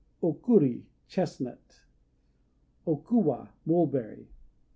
_O 0.27 0.33
Kuri 0.33 0.87
"Chestnut." 1.07 1.83
O 2.87 2.97
Kuwa 2.97 3.49
"Mulberry." 3.67 4.29